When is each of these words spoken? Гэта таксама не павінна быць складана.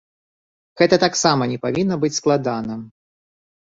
Гэта 0.83 0.95
таксама 1.05 1.51
не 1.53 1.61
павінна 1.69 1.95
быць 2.07 2.15
складана. 2.19 2.85